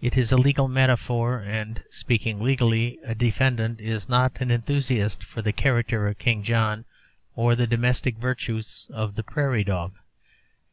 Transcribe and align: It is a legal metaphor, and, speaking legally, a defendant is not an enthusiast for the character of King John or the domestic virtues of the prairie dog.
It 0.00 0.16
is 0.16 0.30
a 0.30 0.36
legal 0.36 0.68
metaphor, 0.68 1.40
and, 1.40 1.82
speaking 1.90 2.40
legally, 2.40 3.00
a 3.02 3.16
defendant 3.16 3.80
is 3.80 4.08
not 4.08 4.40
an 4.40 4.48
enthusiast 4.52 5.24
for 5.24 5.42
the 5.42 5.52
character 5.52 6.06
of 6.06 6.20
King 6.20 6.44
John 6.44 6.84
or 7.34 7.56
the 7.56 7.66
domestic 7.66 8.16
virtues 8.16 8.88
of 8.94 9.16
the 9.16 9.24
prairie 9.24 9.64
dog. 9.64 9.96